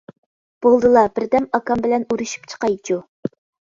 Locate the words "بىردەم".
1.21-1.47